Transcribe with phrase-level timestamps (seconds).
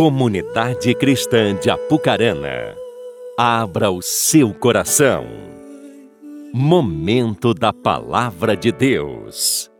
[0.00, 2.74] Comunidade Cristã de Apucarana,
[3.36, 5.26] abra o seu coração.
[6.54, 9.70] Momento da Palavra de Deus.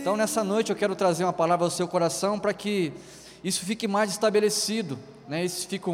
[0.00, 2.92] Então, nessa noite, eu quero trazer uma palavra ao seu coração para que
[3.44, 5.44] isso fique mais estabelecido, né?
[5.44, 5.88] isso, fique,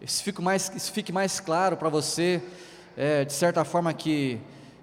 [0.00, 2.40] isso, fique, mais, isso fique mais claro para você,
[2.96, 4.38] é, de certa forma que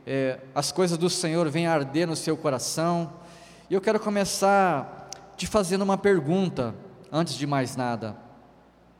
[0.05, 3.13] é, as coisas do Senhor venham arder no seu coração.
[3.69, 5.02] E eu quero começar
[5.35, 6.75] te fazendo uma pergunta,
[7.11, 8.15] antes de mais nada.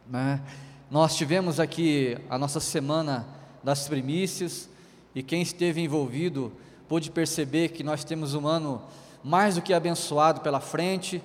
[0.09, 0.41] Né?
[0.89, 3.25] Nós tivemos aqui a nossa semana
[3.63, 4.69] das primícias,
[5.15, 6.51] e quem esteve envolvido
[6.87, 8.81] pôde perceber que nós temos um ano
[9.23, 11.23] mais do que abençoado pela frente.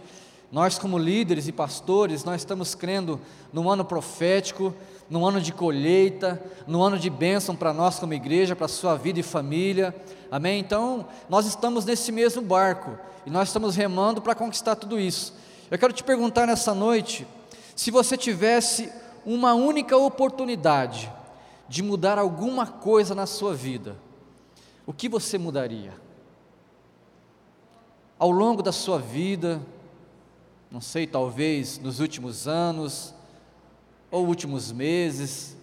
[0.50, 3.20] Nós, como líderes e pastores, nós estamos crendo
[3.52, 4.74] num ano profético,
[5.10, 8.96] num ano de colheita, num ano de bênção para nós como igreja, para a sua
[8.96, 9.94] vida e família,
[10.30, 10.58] amém?
[10.58, 15.34] Então, nós estamos nesse mesmo barco e nós estamos remando para conquistar tudo isso.
[15.70, 17.26] Eu quero te perguntar nessa noite,
[17.76, 18.90] se você tivesse
[19.26, 21.12] uma única oportunidade
[21.68, 23.96] de mudar alguma coisa na sua vida,
[24.86, 25.92] o que você mudaria?
[28.18, 29.60] Ao longo da sua vida,
[30.70, 33.14] não sei, talvez nos últimos anos,
[34.10, 35.56] ou últimos meses,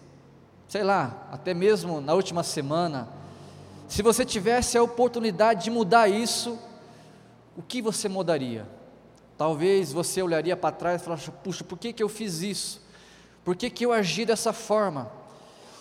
[0.68, 3.08] sei lá, até mesmo na última semana,
[3.88, 6.58] se você tivesse a oportunidade de mudar isso,
[7.56, 8.68] o que você mudaria?
[9.38, 12.82] Talvez você olharia para trás e falasse: puxa, por que, que eu fiz isso?
[13.44, 15.12] Por que, que eu agi dessa forma?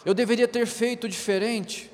[0.05, 1.91] Eu deveria ter feito diferente,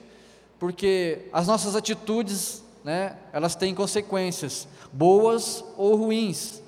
[0.58, 6.59] porque as nossas atitudes, né, elas têm consequências, boas ou ruins.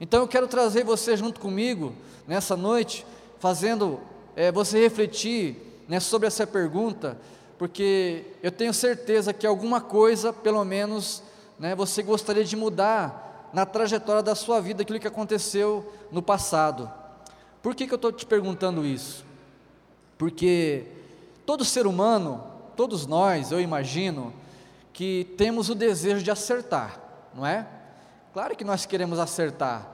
[0.00, 1.92] Então eu quero trazer você junto comigo
[2.26, 3.06] nessa noite
[3.38, 4.00] fazendo
[4.34, 5.56] é, você refletir
[5.88, 7.18] né, sobre essa pergunta,
[7.58, 11.22] porque eu tenho certeza que alguma coisa, pelo menos,
[11.58, 16.90] né, você gostaria de mudar na trajetória da sua vida, aquilo que aconteceu no passado.
[17.62, 19.24] Por que, que eu estou te perguntando isso?
[20.18, 20.84] Porque
[21.46, 22.42] todo ser humano,
[22.76, 24.32] todos nós, eu imagino,
[24.92, 27.00] que temos o desejo de acertar,
[27.34, 27.66] não é?
[28.34, 29.88] Claro que nós queremos acertar.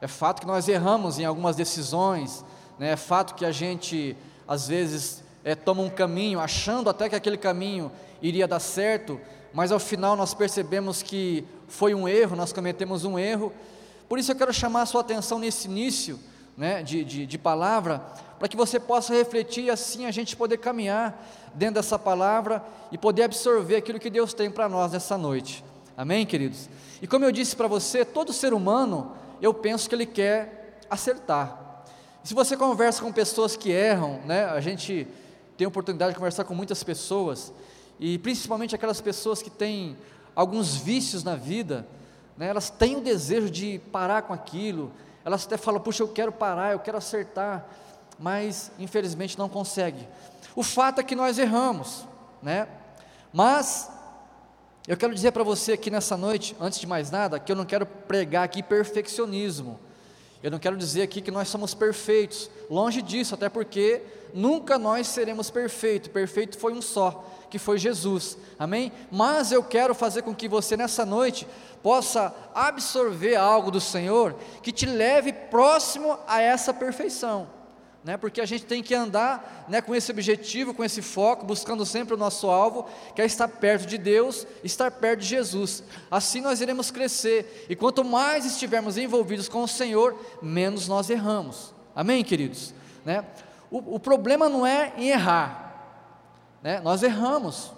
[0.00, 2.44] É fato que nós erramos em algumas decisões,
[2.76, 2.90] né?
[2.90, 4.16] É fato que a gente,
[4.48, 9.20] às vezes, é, toma um caminho, achando até que aquele caminho iria dar certo,
[9.52, 13.52] mas ao final nós percebemos que foi um erro, nós cometemos um erro.
[14.08, 16.18] Por isso eu quero chamar a sua atenção nesse início
[16.56, 18.00] né, de, de, de palavra,
[18.40, 22.60] para que você possa refletir e assim a gente poder caminhar dentro dessa palavra
[22.90, 25.64] e poder absorver aquilo que Deus tem para nós nessa noite.
[25.96, 26.68] Amém, queridos?
[27.00, 31.84] E como eu disse para você, todo ser humano, eu penso que ele quer acertar.
[32.24, 35.06] Se você conversa com pessoas que erram, né, a gente
[35.56, 37.52] tem a oportunidade de conversar com muitas pessoas,
[38.00, 39.96] e principalmente aquelas pessoas que têm
[40.34, 41.86] alguns vícios na vida,
[42.36, 44.90] né, elas têm o desejo de parar com aquilo,
[45.24, 47.68] elas até falam, puxa, eu quero parar, eu quero acertar,
[48.18, 50.08] mas infelizmente não consegue.
[50.56, 52.04] O fato é que nós erramos,
[52.42, 52.66] né?
[53.32, 53.90] Mas
[54.86, 57.64] eu quero dizer para você aqui nessa noite, antes de mais nada, que eu não
[57.64, 59.80] quero pregar aqui perfeccionismo.
[60.42, 64.02] Eu não quero dizer aqui que nós somos perfeitos, longe disso, até porque
[64.34, 68.92] nunca nós seremos perfeitos, perfeito foi um só, que foi Jesus, amém?
[69.10, 71.46] Mas eu quero fazer com que você nessa noite
[71.82, 77.48] possa absorver algo do Senhor que te leve próximo a essa perfeição
[78.04, 81.86] né, porque a gente tem que andar né, com esse objetivo, com esse foco, buscando
[81.86, 85.82] sempre o nosso alvo, que é estar perto de Deus, estar perto de Jesus.
[86.10, 91.72] Assim nós iremos crescer, e quanto mais estivermos envolvidos com o Senhor, menos nós erramos.
[91.96, 92.74] Amém, queridos?
[93.06, 93.24] Né?
[93.70, 96.80] O, o problema não é em errar, né?
[96.80, 97.72] nós erramos,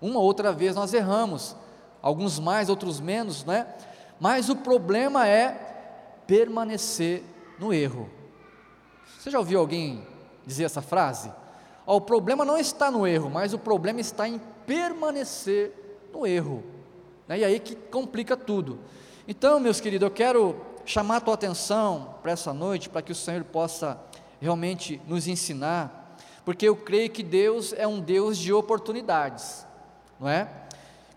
[0.00, 1.56] uma ou outra vez nós erramos,
[2.00, 3.66] alguns mais, outros menos, né?
[4.20, 7.24] mas o problema é permanecer
[7.58, 8.17] no erro.
[9.18, 10.06] Você já ouviu alguém
[10.46, 11.32] dizer essa frase?
[11.84, 15.72] Oh, o problema não está no erro, mas o problema está em permanecer
[16.12, 16.62] no erro.
[17.26, 17.40] Né?
[17.40, 18.78] E aí que complica tudo.
[19.26, 20.56] Então, meus queridos, eu quero
[20.86, 24.00] chamar a tua atenção para essa noite, para que o Senhor possa
[24.40, 29.66] realmente nos ensinar, porque eu creio que Deus é um Deus de oportunidades,
[30.20, 30.48] não é?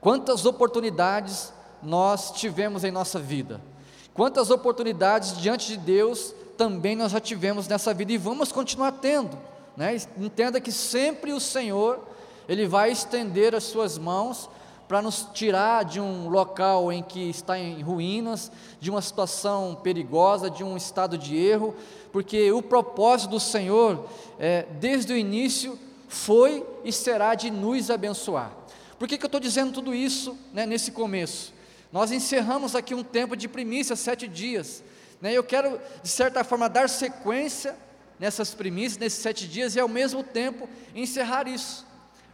[0.02, 1.54] Quantas oportunidades
[1.84, 3.62] nós tivemos em nossa vida?
[4.14, 9.36] Quantas oportunidades diante de Deus também nós já tivemos nessa vida e vamos continuar tendo.
[9.76, 10.00] Né?
[10.16, 12.08] Entenda que sempre o Senhor,
[12.48, 14.48] Ele vai estender as suas mãos
[14.88, 20.52] para nos tirar de um local em que está em ruínas, de uma situação perigosa,
[20.52, 21.74] de um estado de erro,
[22.12, 24.06] porque o propósito do Senhor,
[24.38, 28.52] é, desde o início, foi e será de nos abençoar.
[29.00, 31.56] Por que, que eu estou dizendo tudo isso né, nesse começo?
[31.92, 34.84] Nós encerramos aqui um tempo de primícia, sete dias.
[35.22, 35.34] Né?
[35.34, 37.76] Eu quero, de certa forma, dar sequência
[38.20, 41.86] nessas primícias, nesses sete dias, e ao mesmo tempo encerrar isso.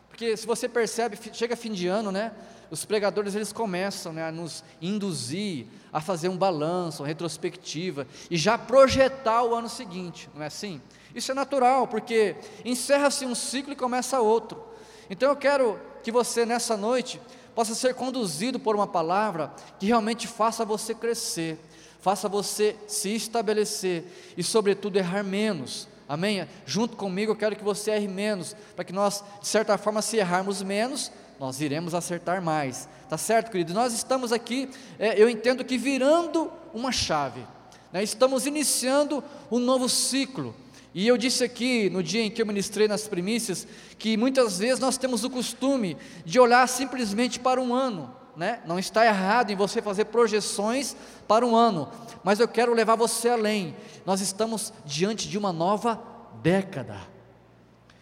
[0.09, 2.31] Porque se você percebe, chega fim de ano, né?
[2.69, 8.37] Os pregadores eles começam né, a nos induzir a fazer um balanço, uma retrospectiva e
[8.37, 10.81] já projetar o ano seguinte, não é assim?
[11.15, 12.35] Isso é natural, porque
[12.65, 14.63] encerra-se um ciclo e começa outro.
[15.09, 17.21] Então eu quero que você nessa noite
[17.55, 21.57] possa ser conduzido por uma palavra que realmente faça você crescer,
[21.99, 24.03] faça você se estabelecer
[24.35, 25.87] e, sobretudo, errar menos.
[26.07, 26.47] Amém?
[26.65, 30.17] Junto comigo eu quero que você erre menos, para que nós, de certa forma, se
[30.17, 32.87] errarmos menos, nós iremos acertar mais.
[33.09, 33.73] Tá certo, querido?
[33.73, 37.45] Nós estamos aqui, é, eu entendo que virando uma chave,
[37.91, 38.03] né?
[38.03, 40.55] estamos iniciando um novo ciclo.
[40.93, 43.67] E eu disse aqui no dia em que eu ministrei nas primícias
[43.99, 45.95] que muitas vezes nós temos o costume
[46.25, 48.61] de olhar simplesmente para um ano, né?
[48.65, 50.95] Não está errado em você fazer projeções
[51.27, 51.89] para um ano,
[52.23, 53.75] mas eu quero levar você além.
[54.05, 55.99] Nós estamos diante de uma nova
[56.41, 56.97] década.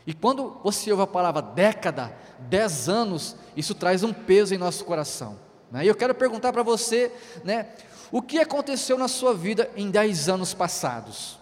[0.05, 4.83] E quando você ouve a palavra década, dez anos, isso traz um peso em nosso
[4.83, 5.39] coração.
[5.71, 5.85] Né?
[5.85, 7.11] E eu quero perguntar para você,
[7.43, 7.69] né,
[8.11, 11.39] o que aconteceu na sua vida em dez anos passados?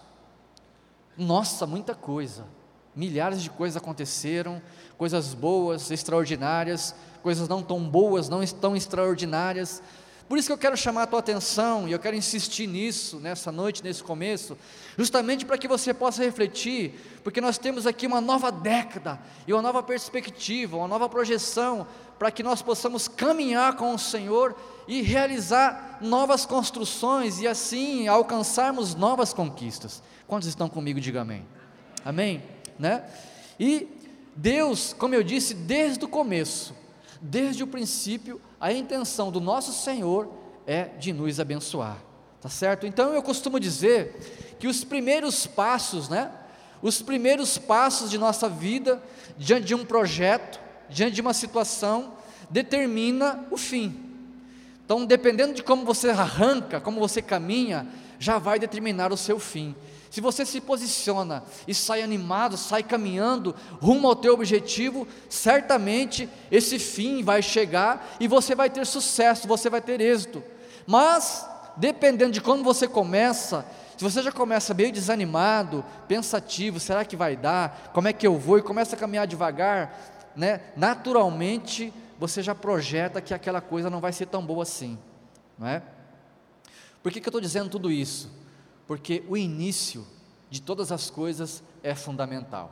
[1.18, 2.46] Nossa, muita coisa.
[2.94, 4.62] Milhares de coisas aconteceram,
[4.96, 9.82] coisas boas, extraordinárias, coisas não tão boas, não tão extraordinárias.
[10.28, 13.52] Por isso que eu quero chamar a tua atenção e eu quero insistir nisso nessa
[13.52, 14.56] noite, nesse começo,
[14.96, 19.60] justamente para que você possa refletir, porque nós temos aqui uma nova década e uma
[19.60, 21.86] nova perspectiva, uma nova projeção,
[22.18, 24.56] para que nós possamos caminhar com o Senhor
[24.88, 30.02] e realizar novas construções e assim alcançarmos novas conquistas.
[30.26, 31.00] Quantos estão comigo?
[31.00, 31.44] Diga amém.
[32.02, 32.53] Amém?
[32.78, 33.04] Né?
[33.58, 33.88] E
[34.36, 36.74] Deus, como eu disse desde o começo,
[37.20, 40.32] desde o princípio, a intenção do nosso Senhor
[40.66, 41.98] é de nos abençoar.
[42.40, 42.86] Tá certo?
[42.86, 46.30] Então eu costumo dizer que os primeiros passos, né?
[46.82, 49.02] Os primeiros passos de nossa vida
[49.38, 50.60] diante de um projeto,
[50.90, 52.12] diante de uma situação,
[52.50, 54.04] determina o fim.
[54.84, 57.86] Então, dependendo de como você arranca, como você caminha,
[58.18, 59.74] já vai determinar o seu fim.
[60.14, 63.52] Se você se posiciona e sai animado, sai caminhando
[63.82, 69.68] rumo ao teu objetivo, certamente esse fim vai chegar e você vai ter sucesso, você
[69.68, 70.40] vai ter êxito.
[70.86, 71.44] Mas,
[71.76, 73.66] dependendo de quando você começa,
[73.96, 77.90] se você já começa meio desanimado, pensativo, será que vai dar?
[77.92, 78.56] Como é que eu vou?
[78.56, 80.60] E começa a caminhar devagar, né?
[80.76, 84.96] Naturalmente, você já projeta que aquela coisa não vai ser tão boa assim,
[85.58, 85.82] não é?
[87.02, 88.43] Por que, que eu estou dizendo tudo isso?
[88.86, 90.06] Porque o início
[90.50, 92.70] de todas as coisas é fundamental.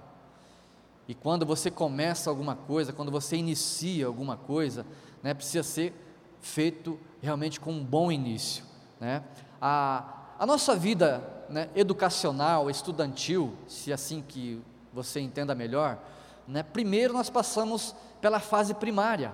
[1.08, 4.86] E quando você começa alguma coisa, quando você inicia alguma coisa,
[5.22, 5.92] né, precisa ser
[6.40, 8.64] feito realmente com um bom início.
[9.00, 9.22] Né?
[9.60, 10.04] A,
[10.38, 14.60] a nossa vida né, educacional, estudantil, se assim que
[14.92, 15.98] você entenda melhor,
[16.46, 19.32] né, primeiro nós passamos pela fase primária,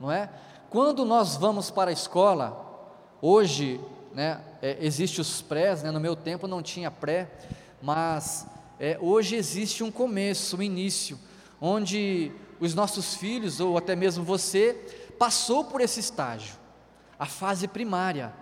[0.00, 0.30] não é?
[0.70, 3.80] Quando nós vamos para a escola, hoje
[4.12, 7.30] né, é, existe os prés, né, no meu tempo não tinha pré,
[7.82, 8.46] mas
[8.78, 11.18] é, hoje existe um começo, um início,
[11.60, 14.74] onde os nossos filhos, ou até mesmo você,
[15.18, 16.54] passou por esse estágio,
[17.18, 18.32] a fase primária.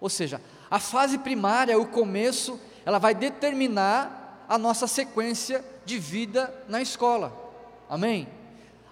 [0.00, 6.52] Ou seja, a fase primária, o começo, ela vai determinar a nossa sequência de vida
[6.68, 7.32] na escola.
[7.88, 8.28] Amém?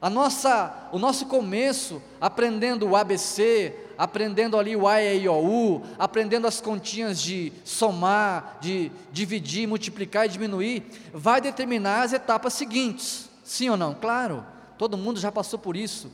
[0.00, 5.34] A nossa, o nosso começo, aprendendo o ABC, aprendendo ali o A, E, I, O,
[5.34, 12.54] U, aprendendo as continhas de somar, de dividir, multiplicar e diminuir, vai determinar as etapas
[12.54, 13.28] seguintes.
[13.44, 13.92] Sim ou não?
[13.92, 14.42] Claro,
[14.78, 16.10] todo mundo já passou por isso.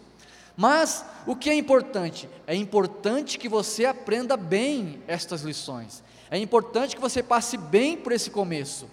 [0.57, 2.29] Mas o que é importante?
[2.45, 6.03] É importante que você aprenda bem estas lições.
[6.29, 8.89] É importante que você passe bem por esse começo.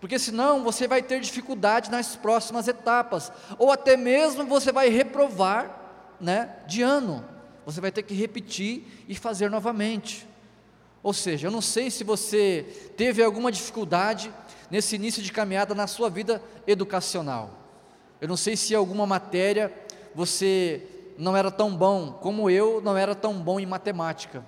[0.00, 6.16] Porque senão você vai ter dificuldade nas próximas etapas, ou até mesmo você vai reprovar,
[6.18, 7.36] né, de ano
[7.68, 10.26] você vai ter que repetir e fazer novamente.
[11.02, 12.64] Ou seja, eu não sei se você
[12.96, 14.32] teve alguma dificuldade
[14.70, 17.50] nesse início de caminhada na sua vida educacional.
[18.22, 19.70] Eu não sei se alguma matéria
[20.14, 20.82] você
[21.18, 24.42] não era tão bom, como eu não era tão bom em matemática.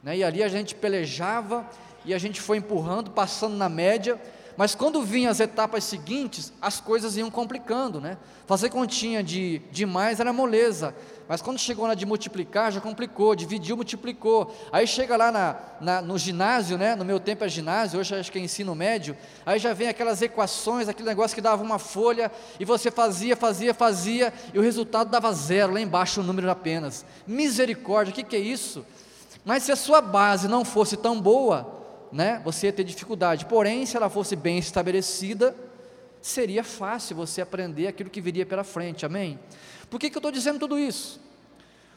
[0.00, 0.18] Né?
[0.18, 1.68] E ali a gente pelejava
[2.04, 4.16] e a gente foi empurrando, passando na média,
[4.56, 8.16] mas quando vinham as etapas seguintes, as coisas iam complicando, né?
[8.46, 10.94] Fazer continha de, de mais era moleza,
[11.26, 14.54] Mas quando chegou na de multiplicar, já complicou, dividiu, multiplicou.
[14.70, 16.94] Aí chega lá na, na, no ginásio, né?
[16.94, 19.16] no meu tempo é ginásio, hoje acho que é ensino médio,
[19.46, 23.72] aí já vem aquelas equações, aquele negócio que dava uma folha, e você fazia, fazia,
[23.72, 27.06] fazia, e o resultado dava zero, lá embaixo o número apenas.
[27.26, 28.84] Misericórdia, o que, que é isso?
[29.44, 33.46] Mas se a sua base não fosse tão boa, né, você ia ter dificuldade.
[33.46, 35.54] Porém, se ela fosse bem estabelecida,
[36.20, 39.38] seria fácil você aprender aquilo que viria pela frente, amém?
[39.90, 41.20] Por que, que eu estou dizendo tudo isso?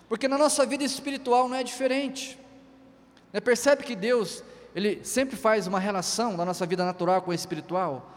[0.08, 2.40] Porque na nossa vida espiritual não é diferente.
[3.34, 3.40] Né?
[3.40, 4.44] Percebe que Deus,
[4.76, 8.14] Ele sempre faz uma relação da nossa vida natural com a espiritual?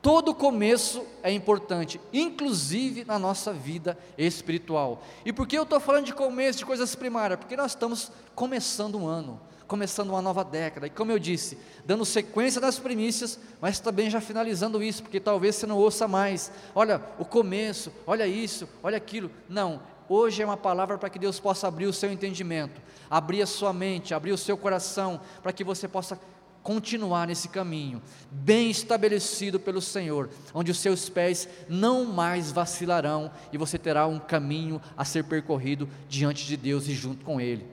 [0.00, 5.02] Todo começo é importante, inclusive na nossa vida espiritual.
[5.24, 7.38] E por que eu estou falando de começo, de coisas primárias?
[7.38, 9.40] Porque nós estamos começando um ano
[9.72, 10.86] começando uma nova década.
[10.86, 15.54] E como eu disse, dando sequência das primícias, mas também já finalizando isso, porque talvez
[15.54, 16.52] você não ouça mais.
[16.74, 19.30] Olha, o começo, olha isso, olha aquilo.
[19.48, 23.46] Não, hoje é uma palavra para que Deus possa abrir o seu entendimento, abrir a
[23.46, 26.20] sua mente, abrir o seu coração, para que você possa
[26.62, 33.56] continuar nesse caminho, bem estabelecido pelo Senhor, onde os seus pés não mais vacilarão e
[33.56, 37.66] você terá um caminho a ser percorrido diante de Deus e junto com Ele.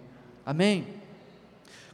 [0.45, 0.98] Amém?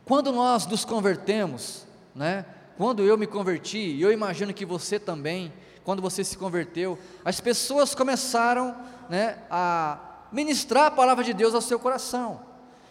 [0.05, 2.45] Quando nós nos convertemos, né?
[2.77, 5.51] Quando eu me converti, e eu imagino que você também,
[5.83, 8.75] quando você se converteu, as pessoas começaram,
[9.09, 9.97] né, a
[10.31, 12.41] ministrar a palavra de Deus ao seu coração.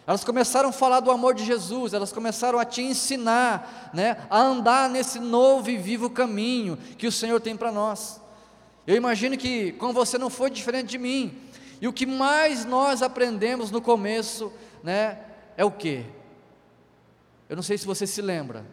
[0.07, 4.41] Elas começaram a falar do amor de Jesus, elas começaram a te ensinar, né, a
[4.41, 8.21] andar nesse novo e vivo caminho que o Senhor tem para nós.
[8.87, 11.39] Eu imagino que com você não foi diferente de mim.
[11.81, 14.53] E o que mais nós aprendemos no começo,
[14.83, 15.19] né,
[15.57, 16.07] é o que?
[17.49, 18.65] Eu não sei se você se lembra,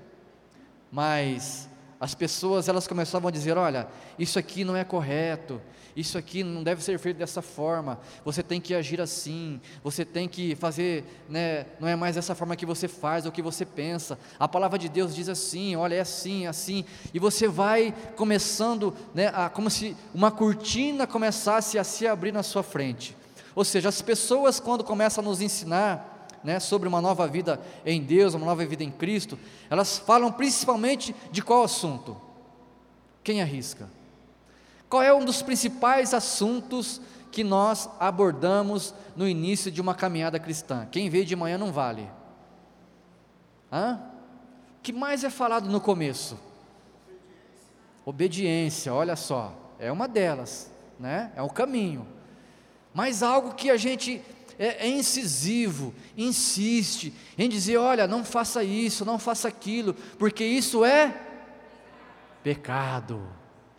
[0.91, 3.87] mas as pessoas elas começavam a dizer: olha,
[4.17, 5.61] isso aqui não é correto,
[5.95, 10.27] isso aqui não deve ser feito dessa forma, você tem que agir assim, você tem
[10.27, 14.17] que fazer, né, não é mais dessa forma que você faz ou que você pensa,
[14.39, 18.95] a palavra de Deus diz assim, olha, é assim, é assim, e você vai começando,
[19.13, 23.15] né, a, como se uma cortina começasse a se abrir na sua frente.
[23.53, 26.10] Ou seja, as pessoas, quando começam a nos ensinar,
[26.43, 29.37] né, sobre uma nova vida em Deus, uma nova vida em Cristo,
[29.69, 32.17] elas falam principalmente de qual assunto?
[33.23, 33.89] Quem arrisca?
[34.89, 36.99] Qual é um dos principais assuntos
[37.31, 40.87] que nós abordamos no início de uma caminhada cristã?
[40.91, 42.09] Quem veio de manhã não vale.
[43.71, 44.01] Hã?
[44.79, 46.37] O que mais é falado no começo?
[48.03, 51.31] Obediência, olha só, é uma delas, né?
[51.35, 52.05] É o caminho.
[52.93, 54.21] Mas algo que a gente
[54.57, 60.85] é, é incisivo, insiste em dizer: olha, não faça isso, não faça aquilo, porque isso
[60.85, 61.15] é
[62.43, 63.21] pecado.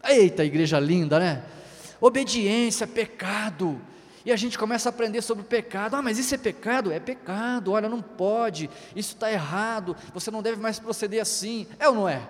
[0.04, 1.44] Eita, igreja linda, né?
[2.00, 3.80] Obediência, pecado.
[4.24, 5.96] E a gente começa a aprender sobre o pecado.
[5.96, 6.92] Ah, mas isso é pecado?
[6.92, 7.72] É pecado.
[7.72, 8.70] Olha, não pode.
[8.94, 9.96] Isso está errado.
[10.14, 11.66] Você não deve mais proceder assim.
[11.78, 12.22] É ou não é?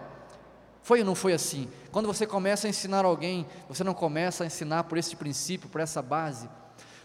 [0.82, 1.68] Foi ou não foi assim?
[1.90, 5.80] Quando você começa a ensinar alguém, você não começa a ensinar por esse princípio, por
[5.80, 6.48] essa base.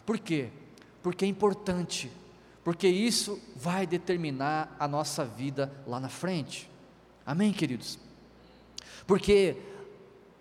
[0.05, 0.49] Por quê?
[1.01, 2.11] Porque é importante,
[2.63, 6.69] porque isso vai determinar a nossa vida lá na frente.
[7.25, 7.99] Amém, queridos?
[9.05, 9.57] Porque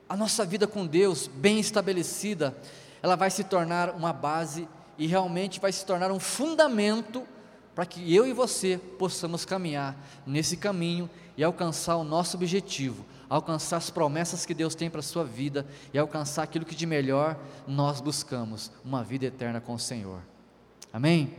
[0.08, 2.56] a nossa vida com Deus, bem estabelecida,
[3.02, 7.24] ela vai se tornar uma base e realmente vai se tornar um fundamento
[7.74, 9.96] para que eu e você possamos caminhar
[10.26, 15.02] nesse caminho e alcançar o nosso objetivo, alcançar as promessas que Deus tem para a
[15.02, 19.78] sua vida e alcançar aquilo que de melhor nós buscamos, uma vida eterna com o
[19.78, 20.20] Senhor.
[20.92, 21.34] Amém?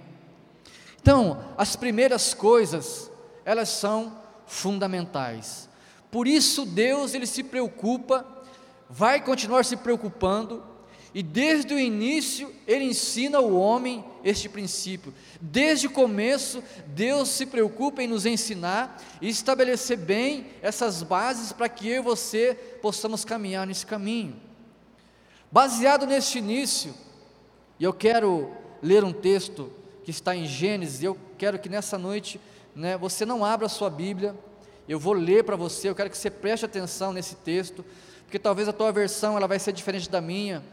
[1.02, 3.10] Então, as primeiras coisas,
[3.46, 5.70] elas são fundamentais.
[6.12, 8.26] Por isso Deus ele se preocupa,
[8.90, 10.64] vai continuar se preocupando
[11.14, 15.14] e desde o início ele ensina ao homem este princípio.
[15.40, 21.70] Desde o começo, Deus se preocupa em nos ensinar e estabelecer bem essas bases para
[21.70, 24.36] que eu e você possamos caminhar nesse caminho.
[25.52, 26.94] Baseado neste início,
[27.80, 29.72] e eu quero ler um texto
[30.04, 32.40] que está em Gênesis, eu quero que nessa noite
[32.76, 34.36] né, você não abra a sua Bíblia,
[34.88, 37.84] eu vou ler para você, eu quero que você preste atenção nesse texto,
[38.24, 40.64] porque talvez a tua versão ela vai ser diferente da minha.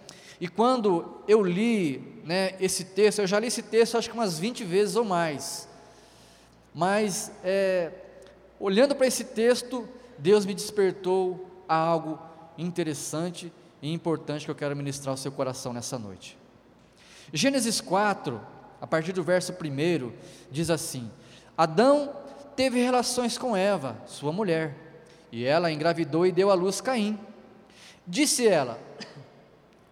[0.40, 4.38] E quando eu li né, esse texto, eu já li esse texto acho que umas
[4.38, 5.68] 20 vezes ou mais,
[6.74, 7.90] mas é,
[8.60, 12.18] olhando para esse texto, Deus me despertou a algo
[12.58, 16.43] interessante e importante que eu quero ministrar ao seu coração nessa noite.
[17.32, 18.40] Gênesis 4,
[18.80, 20.12] a partir do verso 1,
[20.50, 21.10] diz assim:
[21.56, 22.12] Adão
[22.54, 24.74] teve relações com Eva, sua mulher,
[25.32, 27.18] e ela engravidou e deu à luz Caim.
[28.06, 28.78] Disse ela: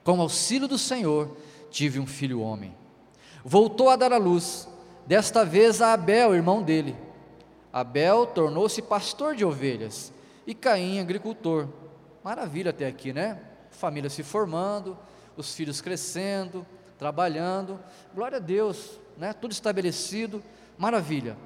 [0.04, 1.36] Com auxílio do Senhor,
[1.70, 2.74] tive um filho homem.
[3.44, 4.68] voltou a dar à luz,
[5.06, 6.96] desta vez a Abel, irmão dele.
[7.72, 10.12] Abel tornou-se pastor de ovelhas
[10.46, 11.66] e Caim agricultor.
[12.22, 13.40] Maravilha até aqui, né?
[13.70, 14.96] Família se formando,
[15.36, 16.66] os filhos crescendo,
[17.02, 17.80] trabalhando.
[18.14, 19.32] Glória a Deus, né?
[19.32, 20.40] Tudo estabelecido,
[20.78, 21.36] maravilha.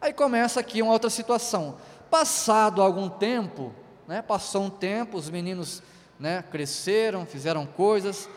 [0.00, 1.76] Aí começa aqui uma outra situação.
[2.08, 3.74] Passado algum tempo,
[4.06, 4.22] né?
[4.22, 5.82] Passou um tempo, os meninos,
[6.18, 8.30] né, cresceram, fizeram coisas.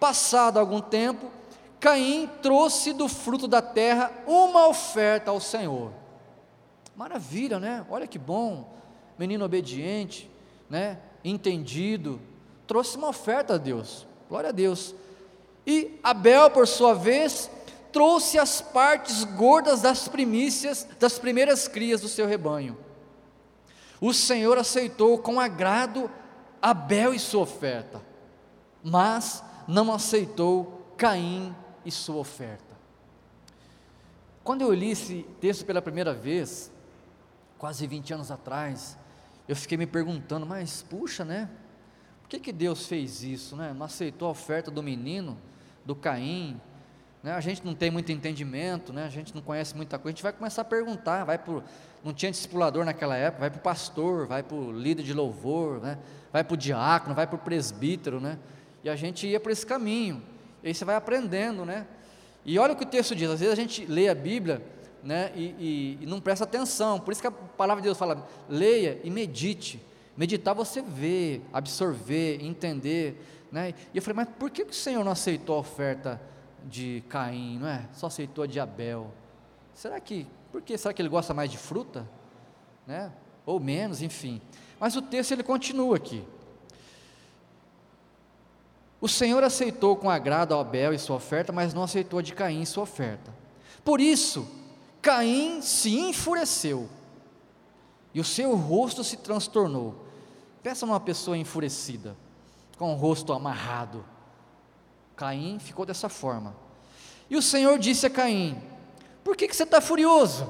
[0.00, 1.30] Passado algum tempo,
[1.78, 5.92] Caim trouxe do fruto da terra uma oferta ao Senhor.
[6.96, 7.84] Maravilha, né?
[7.90, 8.72] Olha que bom.
[9.18, 10.30] Menino obediente,
[10.70, 11.00] né?
[11.22, 12.18] Entendido,
[12.66, 14.06] trouxe uma oferta a Deus.
[14.26, 14.94] Glória a Deus.
[15.70, 17.50] E Abel, por sua vez,
[17.92, 22.74] trouxe as partes gordas das primícias, das primeiras crias do seu rebanho.
[24.00, 26.10] O Senhor aceitou com agrado
[26.62, 28.00] Abel e sua oferta,
[28.82, 32.74] mas não aceitou Caim e sua oferta.
[34.42, 36.72] Quando eu li esse texto pela primeira vez,
[37.58, 38.96] quase 20 anos atrás,
[39.46, 41.50] eu fiquei me perguntando, mas puxa, né?
[42.22, 43.74] Por que, que Deus fez isso, né?
[43.74, 45.36] Não aceitou a oferta do menino,
[45.88, 46.60] do Caim,
[47.22, 47.32] né?
[47.32, 49.06] A gente não tem muito entendimento, né?
[49.06, 51.64] A gente não conhece muita coisa, a gente vai começar a perguntar, vai por,
[52.04, 55.80] não tinha discipulador naquela época, vai para o pastor, vai para o líder de louvor,
[55.80, 55.98] né?
[56.30, 58.38] Vai para o diácono, vai para o presbítero, né?
[58.84, 60.22] E a gente ia por esse caminho,
[60.62, 61.86] e aí você vai aprendendo, né?
[62.44, 64.62] E olha o que o texto diz, às vezes a gente lê a Bíblia,
[65.02, 67.00] né, e, e, e, não presta atenção.
[67.00, 69.80] Por isso que a palavra de Deus fala: leia e medite.
[70.16, 73.16] Meditar você vê, absorver, entender.
[73.50, 73.74] Né?
[73.92, 76.20] E eu falei, mas por que o Senhor não aceitou a oferta
[76.64, 77.88] de Caim, não é?
[77.92, 79.12] Só aceitou a de Abel?
[79.74, 80.76] Será que, por que?
[80.76, 82.08] Será que ele gosta mais de fruta?
[82.86, 83.12] Né?
[83.46, 84.40] Ou menos, enfim.
[84.78, 86.24] Mas o texto ele continua aqui.
[89.00, 92.34] O Senhor aceitou com agrado a Abel e sua oferta, mas não aceitou a de
[92.34, 93.32] Caim e sua oferta.
[93.84, 94.48] Por isso,
[95.00, 96.88] Caim se enfureceu
[98.12, 100.04] e o seu rosto se transtornou.
[100.62, 102.16] Peça uma pessoa enfurecida,
[102.78, 104.04] com o rosto amarrado.
[105.16, 106.54] Caim ficou dessa forma.
[107.28, 108.62] E o Senhor disse a Caim:
[109.22, 110.48] Por que, que você está furioso?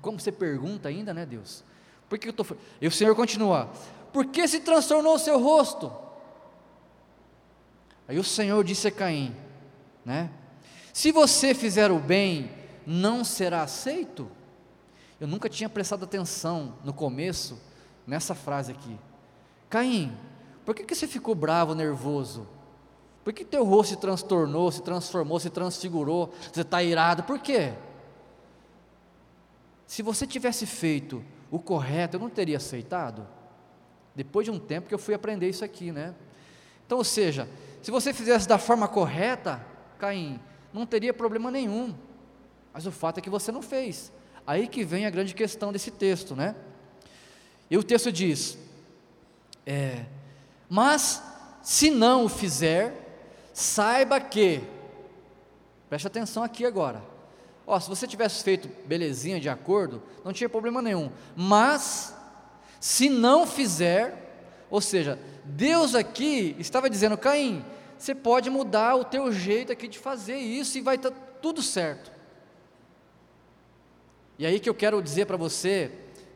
[0.00, 1.64] Como você pergunta ainda, né, Deus?
[2.08, 2.46] Por que eu estou
[2.80, 3.70] E o Senhor continua:
[4.12, 5.90] Por que se transtornou o seu rosto?
[8.06, 9.34] Aí o Senhor disse a Caim,
[10.04, 10.30] né?
[10.92, 12.52] Se você fizer o bem,
[12.86, 14.30] não será aceito?
[15.18, 17.58] Eu nunca tinha prestado atenção no começo
[18.06, 18.98] nessa frase aqui.
[19.70, 20.14] Caim,
[20.64, 22.46] por que, que você ficou bravo, nervoso?
[23.22, 26.32] Por que teu rosto se transtornou, se transformou, se transfigurou?
[26.52, 27.72] Você está irado, por quê?
[29.86, 33.26] Se você tivesse feito o correto, eu não teria aceitado.
[34.14, 36.14] Depois de um tempo que eu fui aprender isso aqui, né?
[36.86, 37.48] Então, ou seja,
[37.82, 39.64] se você fizesse da forma correta,
[39.98, 40.40] Caim,
[40.72, 41.94] não teria problema nenhum.
[42.72, 44.12] Mas o fato é que você não fez.
[44.46, 46.54] Aí que vem a grande questão desse texto, né?
[47.70, 48.58] E o texto diz:
[49.64, 50.04] é,
[50.68, 51.22] Mas
[51.62, 52.94] se não o fizer,
[53.52, 54.60] saiba que,
[55.88, 57.02] preste atenção aqui agora.
[57.66, 61.10] Ó, se você tivesse feito belezinha de acordo, não tinha problema nenhum.
[61.34, 62.14] Mas,
[62.78, 64.24] se não fizer,
[64.70, 67.64] ou seja, Deus aqui estava dizendo, Caim,
[67.98, 71.62] você pode mudar o teu jeito aqui de fazer isso e vai estar tá tudo
[71.62, 72.12] certo.
[74.38, 75.90] E aí que eu quero dizer para você,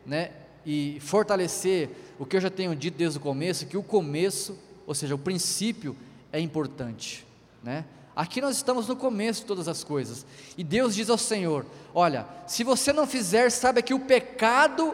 [0.05, 0.31] né,
[0.65, 4.93] e fortalecer o que eu já tenho dito desde o começo, que o começo, ou
[4.93, 5.95] seja, o princípio
[6.31, 7.25] é importante,
[7.63, 7.85] né?
[8.15, 10.25] Aqui nós estamos no começo de todas as coisas.
[10.57, 14.93] E Deus diz ao Senhor: Olha, se você não fizer, saiba que o pecado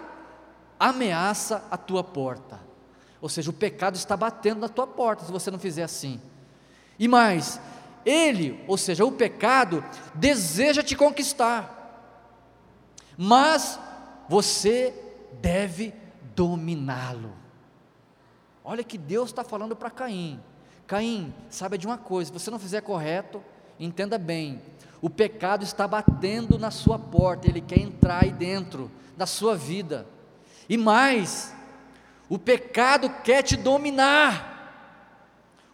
[0.80, 2.60] ameaça a tua porta.
[3.20, 6.22] Ou seja, o pecado está batendo na tua porta se você não fizer assim.
[7.00, 7.60] E mais,
[8.06, 11.72] ele, ou seja, o pecado, deseja te conquistar,
[13.18, 13.80] mas
[14.30, 14.94] você
[15.42, 15.94] deve
[16.36, 17.34] dominá-lo.
[18.64, 20.40] Olha que Deus está falando para Caim:
[20.88, 23.44] Caim, saiba de uma coisa, se você não fizer correto,
[23.80, 24.62] entenda bem,
[25.02, 30.08] o pecado está batendo na sua porta, ele quer entrar aí dentro da sua vida,
[30.68, 31.56] e mais,
[32.28, 34.54] o pecado quer te dominar.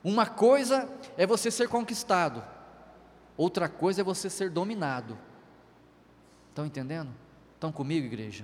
[0.03, 2.43] Uma coisa é você ser conquistado,
[3.37, 5.17] outra coisa é você ser dominado.
[6.49, 7.09] Estão entendendo?
[7.53, 8.43] Estão comigo, igreja?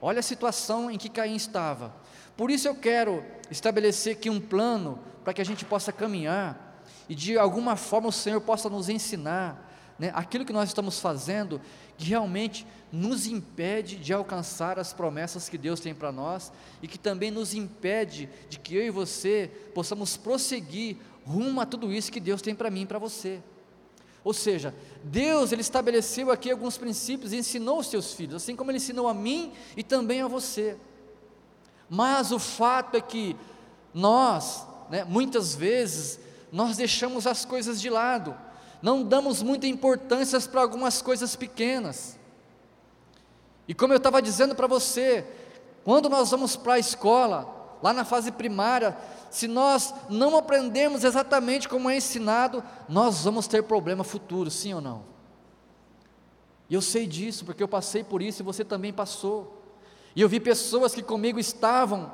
[0.00, 1.94] Olha a situação em que Caim estava.
[2.36, 7.14] Por isso eu quero estabelecer aqui um plano para que a gente possa caminhar e
[7.14, 11.60] de alguma forma o Senhor possa nos ensinar né, aquilo que nós estamos fazendo
[11.98, 16.98] que realmente nos impede de alcançar as promessas que Deus tem para nós e que
[16.98, 22.18] também nos impede de que eu e você possamos prosseguir rumo a tudo isso que
[22.20, 23.42] Deus tem para mim e para você.
[24.22, 28.70] Ou seja, Deus ele estabeleceu aqui alguns princípios e ensinou os seus filhos, assim como
[28.70, 30.76] ele ensinou a mim e também a você.
[31.88, 33.34] Mas o fato é que
[33.94, 36.20] nós, né, muitas vezes,
[36.52, 38.36] nós deixamos as coisas de lado,
[38.82, 42.18] não damos muita importância para algumas coisas pequenas.
[43.66, 45.24] E como eu estava dizendo para você,
[45.84, 48.96] quando nós vamos para a escola, lá na fase primária,
[49.30, 54.80] se nós não aprendemos exatamente como é ensinado, nós vamos ter problema futuro, sim ou
[54.80, 55.04] não?
[56.68, 59.64] E eu sei disso, porque eu passei por isso e você também passou.
[60.14, 62.12] E eu vi pessoas que comigo estavam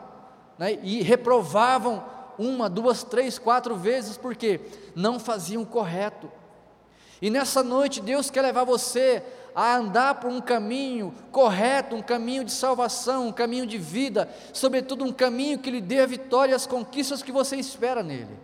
[0.58, 2.04] né, e reprovavam
[2.38, 4.60] uma, duas, três, quatro vezes, porque
[4.94, 6.30] não faziam correto.
[7.20, 9.22] E nessa noite Deus quer levar você
[9.56, 15.02] a andar por um caminho correto, um caminho de salvação, um caminho de vida, sobretudo
[15.02, 18.38] um caminho que lhe dê a vitória e as conquistas que você espera nele.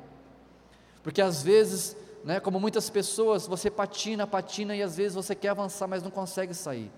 [1.02, 1.94] Porque às vezes,
[2.24, 6.10] né, como muitas pessoas, você patina, patina e às vezes você quer avançar, mas não
[6.10, 6.90] consegue sair.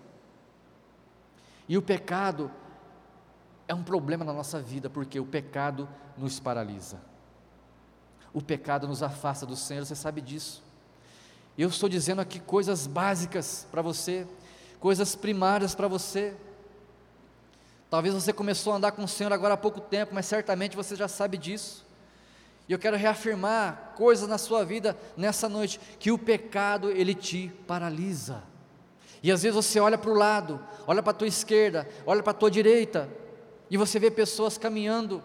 [1.69, 2.53] E o pecado
[3.67, 7.01] é um problema na nossa vida, porque o pecado nos paralisa.
[8.33, 10.64] O pecado nos afasta do Senhor, você sabe disso.
[11.57, 14.27] Eu estou dizendo aqui coisas básicas para você,
[14.81, 16.35] coisas primárias para você.
[17.89, 20.97] Talvez você começou a andar com o Senhor agora há pouco tempo, mas certamente você
[20.97, 21.87] já sabe disso.
[22.69, 27.53] E eu quero reafirmar coisas na sua vida nessa noite, que o pecado ele te
[27.69, 28.43] paralisa.
[29.23, 32.33] E às vezes você olha para o lado, olha para a tua esquerda, olha para
[32.33, 33.09] a tua direita,
[33.71, 35.23] e você vê pessoas caminhando,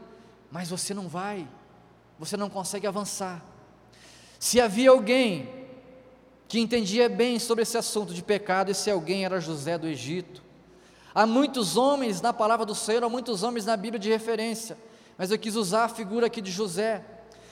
[0.52, 1.48] mas você não vai,
[2.20, 3.44] você não consegue avançar.
[4.40, 5.59] Se havia alguém
[6.50, 10.42] que entendia bem sobre esse assunto de pecado, esse alguém era José do Egito.
[11.14, 14.76] Há muitos homens na palavra do Senhor, há muitos homens na Bíblia de referência,
[15.16, 17.06] mas eu quis usar a figura aqui de José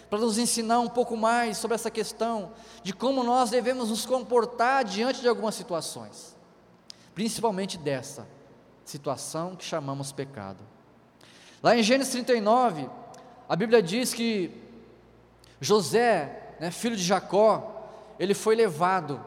[0.10, 4.84] para nos ensinar um pouco mais sobre essa questão de como nós devemos nos comportar
[4.84, 6.36] diante de algumas situações,
[7.14, 8.28] principalmente dessa
[8.84, 10.64] situação que chamamos pecado.
[11.62, 12.90] Lá em Gênesis 39,
[13.48, 14.60] a Bíblia diz que
[15.62, 17.77] José, né, filho de Jacó,
[18.20, 19.24] ele foi levado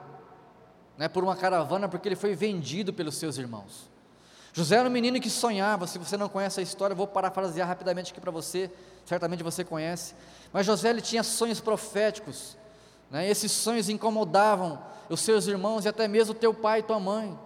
[0.96, 3.90] né, por uma caravana porque ele foi vendido pelos seus irmãos.
[4.53, 8.12] José era um menino que sonhava, se você não conhece a história, vou parafrasear rapidamente
[8.12, 8.70] aqui para você,
[9.05, 10.14] certamente você conhece.
[10.53, 12.57] Mas José ele tinha sonhos proféticos,
[13.11, 17.38] né, esses sonhos incomodavam os seus irmãos e até mesmo teu pai e tua mãe.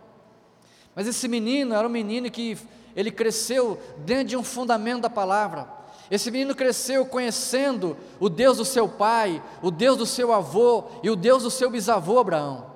[0.95, 2.59] Mas esse menino era um menino que
[2.95, 5.69] ele cresceu dentro de um fundamento da palavra.
[6.11, 11.11] Esse menino cresceu conhecendo o Deus do seu pai, o Deus do seu avô e
[11.11, 12.75] o Deus do seu bisavô Abraão.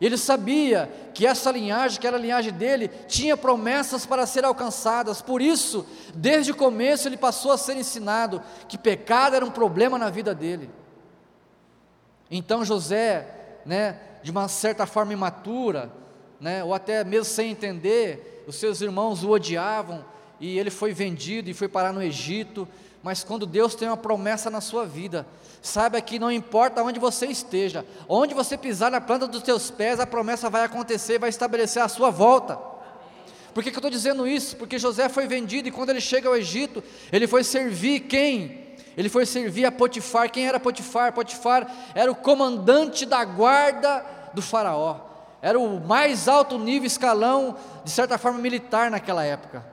[0.00, 5.20] Ele sabia que essa linhagem, que era a linhagem dele, tinha promessas para ser alcançadas.
[5.20, 9.98] Por isso, desde o começo ele passou a ser ensinado que pecado era um problema
[9.98, 10.70] na vida dele.
[12.30, 15.92] Então José, né, de uma certa forma imatura,
[16.40, 20.02] né, ou até mesmo sem entender, os seus irmãos o odiavam,
[20.40, 22.66] e ele foi vendido e foi parar no Egito.
[23.02, 25.26] Mas quando Deus tem uma promessa na sua vida,
[25.62, 30.00] saiba que não importa onde você esteja, onde você pisar na planta dos teus pés,
[30.00, 32.58] a promessa vai acontecer, vai estabelecer a sua volta.
[33.54, 34.56] Por que, que eu estou dizendo isso?
[34.56, 38.70] Porque José foi vendido e quando ele chega ao Egito, ele foi servir quem?
[38.96, 40.30] Ele foi servir a Potifar.
[40.30, 41.12] Quem era Potifar?
[41.12, 45.00] Potifar era o comandante da guarda do Faraó.
[45.42, 49.64] Era o mais alto nível escalão, de certa forma, militar naquela época.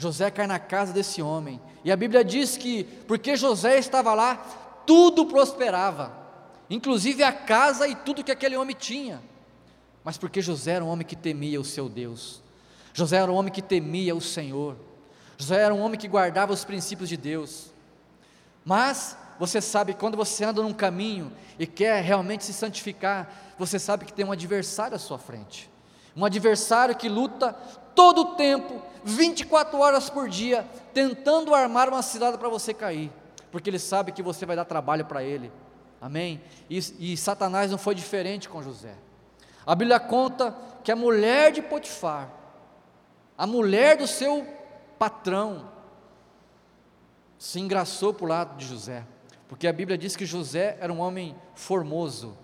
[0.00, 1.60] José cai na casa desse homem.
[1.84, 4.36] E a Bíblia diz que, porque José estava lá,
[4.86, 6.10] tudo prosperava,
[6.70, 9.20] inclusive a casa e tudo que aquele homem tinha.
[10.02, 12.42] Mas porque José era um homem que temia o seu Deus,
[12.94, 14.74] José era um homem que temia o Senhor,
[15.36, 17.70] José era um homem que guardava os princípios de Deus.
[18.64, 24.06] Mas você sabe, quando você anda num caminho e quer realmente se santificar, você sabe
[24.06, 25.68] que tem um adversário à sua frente,
[26.16, 27.52] um adversário que luta
[27.94, 33.12] todo o tempo 24 horas por dia, tentando armar uma cilada para você cair,
[33.50, 35.50] porque ele sabe que você vai dar trabalho para ele.
[36.00, 36.40] Amém?
[36.68, 36.78] E,
[37.12, 38.94] e Satanás não foi diferente com José.
[39.66, 42.30] A Bíblia conta que a mulher de Potifar,
[43.36, 44.46] a mulher do seu
[44.98, 45.70] patrão,
[47.38, 49.04] se engraçou para o lado de José,
[49.48, 52.36] porque a Bíblia diz que José era um homem formoso.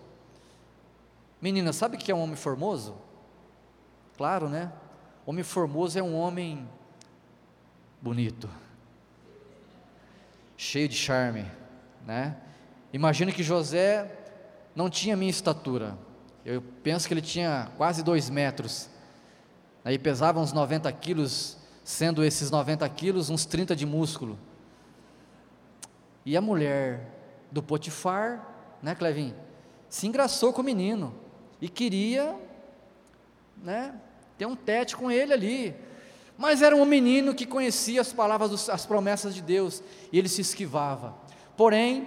[1.40, 2.96] Menina, sabe o que é um homem formoso?
[4.16, 4.72] Claro, né?
[5.26, 6.66] Homem formoso é um homem
[8.00, 8.48] bonito,
[10.56, 11.44] cheio de charme,
[12.06, 12.36] né?
[12.92, 14.10] Imagina que José
[14.74, 15.98] não tinha minha estatura.
[16.44, 18.88] Eu penso que ele tinha quase dois metros.
[19.84, 24.38] Aí pesava uns 90 quilos, sendo esses 90 quilos uns 30 de músculo.
[26.24, 27.12] E a mulher
[27.50, 28.46] do Potifar,
[28.80, 29.34] né, Clevin?
[29.88, 31.14] se engraçou com o menino
[31.60, 32.38] e queria
[33.62, 33.94] né,
[34.38, 35.74] ter um tete com ele ali.
[36.38, 40.42] Mas era um menino que conhecia as palavras, as promessas de Deus, e ele se
[40.42, 41.14] esquivava.
[41.56, 42.06] Porém,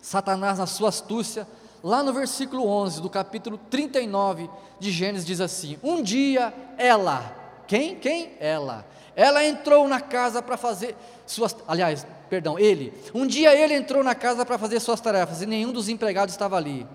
[0.00, 1.46] Satanás, na sua astúcia,
[1.82, 7.96] lá no versículo 11 do capítulo 39 de Gênesis, diz assim: Um dia ela, quem?
[7.96, 8.32] Quem?
[8.40, 8.84] Ela.
[9.14, 10.94] Ela entrou na casa para fazer
[11.26, 12.92] suas, aliás, perdão, ele.
[13.14, 16.56] Um dia ele entrou na casa para fazer suas tarefas e nenhum dos empregados estava
[16.56, 16.86] ali.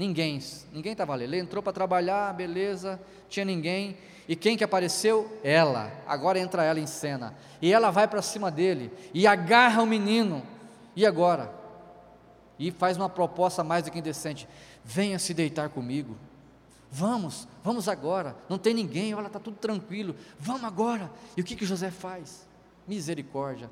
[0.00, 0.40] Ninguém,
[0.72, 1.24] ninguém estava ali.
[1.24, 3.98] Ele entrou para trabalhar, beleza, tinha ninguém.
[4.26, 5.38] E quem que apareceu?
[5.44, 5.92] Ela.
[6.06, 7.34] Agora entra ela em cena.
[7.60, 10.42] E ela vai para cima dele e agarra o menino.
[10.96, 11.52] E agora?
[12.58, 14.48] E faz uma proposta mais do que indecente:
[14.82, 16.16] venha se deitar comigo.
[16.90, 18.34] Vamos, vamos agora.
[18.48, 20.16] Não tem ninguém, olha, está tudo tranquilo.
[20.38, 21.10] Vamos agora.
[21.36, 22.48] E o que, que José faz?
[22.88, 23.70] Misericórdia.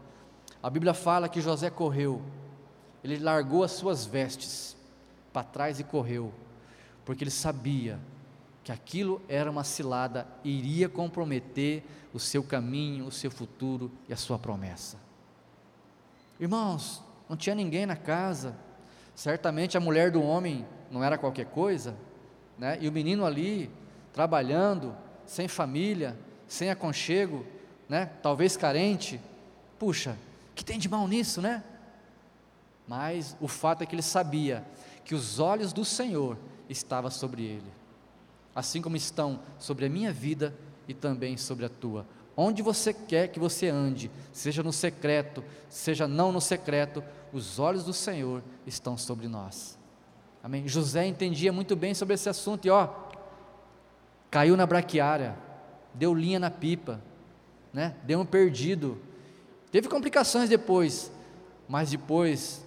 [0.63, 2.21] A Bíblia fala que José correu,
[3.03, 4.77] ele largou as suas vestes
[5.39, 6.33] para trás e correu,
[7.05, 8.01] porque ele sabia
[8.65, 14.13] que aquilo era uma cilada e iria comprometer o seu caminho, o seu futuro e
[14.13, 14.97] a sua promessa.
[16.41, 18.57] Irmãos, não tinha ninguém na casa,
[19.15, 21.95] certamente a mulher do homem não era qualquer coisa,
[22.59, 22.77] né?
[22.81, 23.71] e o menino ali,
[24.13, 24.93] trabalhando,
[25.25, 27.47] sem família, sem aconchego,
[27.89, 28.11] né?
[28.21, 29.21] talvez carente,
[29.79, 30.19] puxa,
[30.57, 31.63] que tem de mal nisso, né?
[32.89, 34.65] Mas o fato é que ele sabia
[35.09, 36.37] que os olhos do Senhor
[36.69, 37.73] estavam sobre ele,
[38.55, 40.55] assim como estão sobre a minha vida
[40.87, 42.07] e também sobre a tua.
[42.37, 47.85] Onde você quer que você ande, seja no secreto, seja não no secreto, os olhos
[47.85, 49.79] do Senhor estão sobre nós.
[50.43, 50.69] Amém.
[50.69, 52.91] José entendia muito bem sobre esse assunto e ó,
[54.31, 55.39] caiu na braquiária,
[55.95, 57.01] deu linha na pipa,
[57.73, 57.97] né?
[58.05, 59.01] Deu um perdido.
[59.73, 61.11] Teve complicações depois,
[61.67, 62.63] mas depois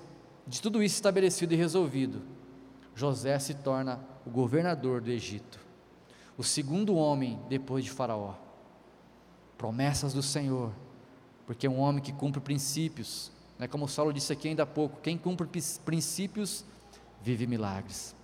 [0.47, 2.30] de tudo isso estabelecido e resolvido,
[2.95, 5.59] José se torna o governador do Egito,
[6.37, 8.35] o segundo homem depois de Faraó.
[9.57, 10.71] Promessas do Senhor,
[11.45, 13.67] porque é um homem que cumpre princípios, né?
[13.67, 15.47] como Saulo disse aqui ainda há pouco: quem cumpre
[15.85, 16.65] princípios
[17.21, 18.15] vive milagres.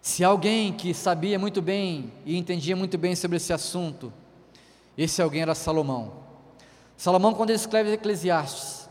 [0.00, 4.12] Se alguém que sabia muito bem e entendia muito bem sobre esse assunto,
[4.96, 6.24] esse alguém era Salomão.
[6.96, 8.88] Salomão, quando ele escreve Eclesiastes,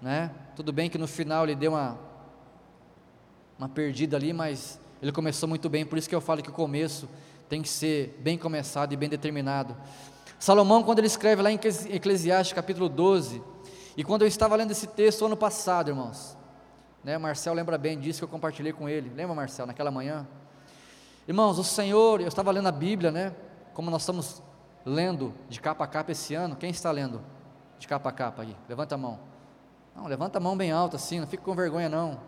[0.00, 0.30] né?
[0.56, 1.98] Tudo bem que no final ele deu uma,
[3.58, 6.52] uma perdida ali, mas ele começou muito bem, por isso que eu falo que o
[6.52, 7.08] começo
[7.48, 9.76] tem que ser bem começado e bem determinado.
[10.38, 11.58] Salomão, quando ele escreve lá em
[11.90, 13.42] Eclesiastes capítulo 12,
[13.96, 16.36] e quando eu estava lendo esse texto ano passado, irmãos,
[17.02, 20.26] né, Marcel lembra bem disso que eu compartilhei com ele, lembra Marcel, naquela manhã?
[21.26, 23.34] Irmãos, o Senhor, eu estava lendo a Bíblia, né,
[23.72, 24.42] como nós estamos
[24.84, 27.20] lendo de capa a capa esse ano, quem está lendo
[27.78, 28.56] de capa a capa aí?
[28.68, 29.18] Levanta a mão.
[29.94, 32.20] Não, levanta a mão bem alta assim, não fica com vergonha não,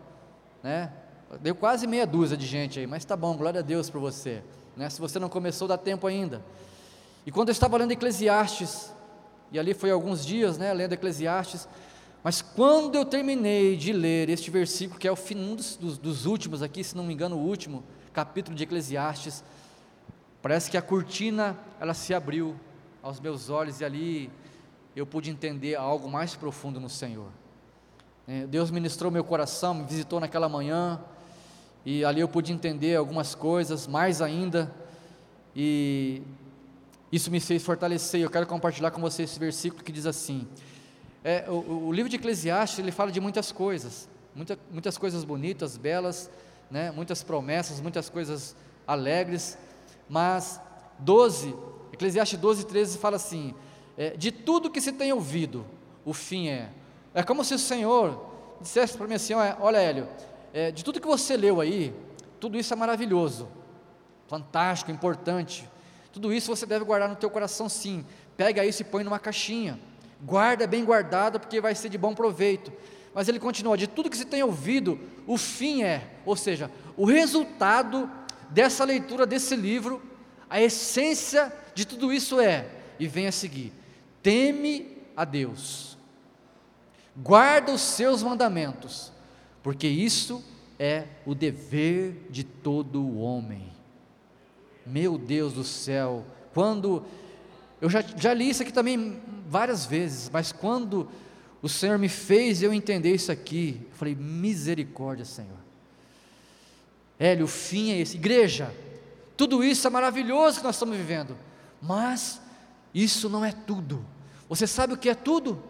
[0.62, 0.92] né?
[1.40, 4.42] Deu quase meia dúzia de gente aí, mas tá bom, glória a Deus por você,
[4.76, 4.88] né?
[4.88, 6.42] Se você não começou, dá tempo ainda.
[7.26, 8.92] E quando eu estava lendo Eclesiastes,
[9.52, 11.68] e ali foi alguns dias, né, lendo Eclesiastes,
[12.22, 16.26] mas quando eu terminei de ler este versículo, que é o fim dos, dos, dos
[16.26, 19.44] últimos aqui, se não me engano, o último capítulo de Eclesiastes,
[20.40, 22.56] parece que a cortina ela se abriu
[23.02, 24.30] aos meus olhos e ali
[24.96, 27.28] eu pude entender algo mais profundo no Senhor.
[28.26, 31.00] É, Deus ministrou meu coração, me visitou naquela manhã,
[31.90, 34.70] e ali eu pude entender algumas coisas, mais ainda,
[35.56, 36.20] e
[37.10, 38.20] isso me fez fortalecer.
[38.20, 40.46] Eu quero compartilhar com você esse versículo que diz assim:
[41.24, 45.78] é, o, o, livro de Eclesiastes ele fala de muitas coisas, muita, muitas coisas bonitas,
[45.78, 46.30] belas,
[46.70, 48.54] né, muitas promessas, muitas coisas
[48.86, 49.56] alegres,
[50.10, 50.60] mas
[50.98, 51.56] 12,
[51.94, 53.54] Eclesiastes 12, 13 fala assim:
[53.96, 55.64] é, de tudo que se tem ouvido,
[56.04, 56.68] o fim é.
[57.14, 58.26] É como se o Senhor
[58.60, 60.06] dissesse para mim assim: olha, Hélio,
[60.58, 61.94] é, de tudo que você leu aí,
[62.40, 63.48] tudo isso é maravilhoso,
[64.26, 65.68] fantástico, importante.
[66.12, 68.04] Tudo isso você deve guardar no teu coração, sim.
[68.36, 69.78] Pega isso e põe numa caixinha.
[70.22, 72.72] Guarda bem guardado, porque vai ser de bom proveito.
[73.14, 77.04] Mas ele continua: de tudo que você tem ouvido, o fim é, ou seja, o
[77.04, 78.10] resultado
[78.50, 80.02] dessa leitura desse livro,
[80.50, 82.66] a essência de tudo isso é,
[82.98, 83.72] e vem a seguir:
[84.22, 85.88] teme a Deus
[87.22, 89.12] guarda os seus mandamentos,
[89.62, 90.42] porque isso
[90.78, 93.72] é o dever de todo homem.
[94.86, 97.04] Meu Deus do céu, quando
[97.80, 101.08] eu já, já li isso aqui também várias vezes, mas quando
[101.60, 105.58] o Senhor me fez eu entender isso aqui, eu falei: misericórdia, Senhor.
[107.18, 108.16] Hélio, o fim é esse.
[108.16, 108.72] Igreja,
[109.36, 111.36] tudo isso é maravilhoso que nós estamos vivendo,
[111.82, 112.40] mas
[112.94, 114.04] isso não é tudo.
[114.48, 115.62] Você sabe o que é tudo?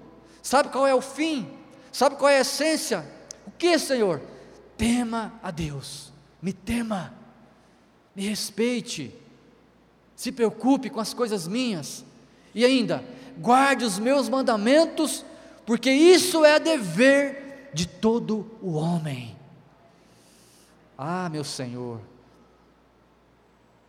[0.43, 1.49] Sabe qual é o fim?
[1.91, 3.05] Sabe qual é a essência?
[3.59, 4.23] Que, Senhor?
[4.79, 7.13] tema a Deus, me tema,
[8.15, 9.13] me respeite,
[10.15, 12.05] se preocupe com as coisas minhas,
[12.55, 13.05] e ainda,
[13.37, 15.25] guarde os meus mandamentos,
[15.67, 19.37] porque isso é dever de todo o homem.
[20.97, 22.01] Ah, meu Senhor,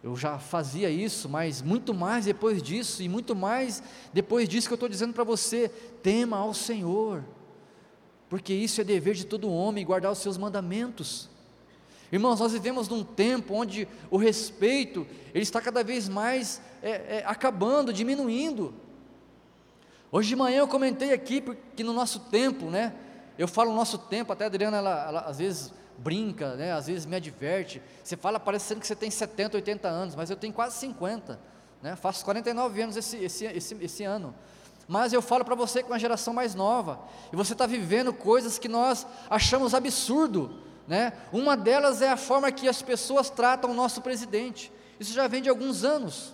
[0.03, 4.73] eu já fazia isso, mas muito mais depois disso, e muito mais depois disso que
[4.73, 5.69] eu estou dizendo para você:
[6.01, 7.23] tema ao Senhor,
[8.29, 11.27] porque isso é dever de todo homem, guardar os seus mandamentos.
[12.11, 17.23] Irmãos, nós vivemos num tempo onde o respeito ele está cada vez mais é, é,
[17.25, 18.73] acabando, diminuindo.
[20.11, 21.43] Hoje de manhã eu comentei aqui
[21.75, 22.93] que no nosso tempo, né?
[23.37, 26.73] Eu falo nosso tempo, até a Adriana, ela, ela às vezes brinca, né?
[26.73, 27.81] às vezes me adverte.
[28.03, 31.39] Você fala parecendo que você tem 70, 80 anos, mas eu tenho quase 50.
[31.81, 31.95] Né?
[31.95, 34.33] Faço 49 anos esse, esse, esse, esse ano.
[34.89, 36.99] Mas eu falo para você com uma geração mais nova,
[37.31, 40.63] e você está vivendo coisas que nós achamos absurdo.
[40.87, 41.13] Né?
[41.31, 44.71] Uma delas é a forma que as pessoas tratam o nosso presidente.
[44.99, 46.33] Isso já vem de alguns anos.